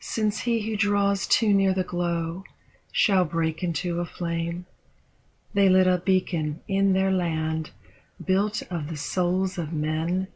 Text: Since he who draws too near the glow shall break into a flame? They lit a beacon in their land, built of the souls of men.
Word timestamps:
Since 0.00 0.40
he 0.40 0.62
who 0.68 0.76
draws 0.76 1.24
too 1.28 1.54
near 1.54 1.72
the 1.72 1.84
glow 1.84 2.42
shall 2.90 3.24
break 3.24 3.62
into 3.62 4.00
a 4.00 4.04
flame? 4.04 4.66
They 5.54 5.68
lit 5.68 5.86
a 5.86 5.98
beacon 5.98 6.62
in 6.66 6.94
their 6.94 7.12
land, 7.12 7.70
built 8.26 8.60
of 8.72 8.88
the 8.88 8.96
souls 8.96 9.56
of 9.56 9.72
men. 9.72 10.26